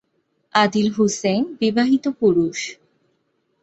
আদিল 0.55 0.87
হুসেইন 0.95 1.43
বিবাহিত 1.59 2.05
পুরুষ। 2.19 2.59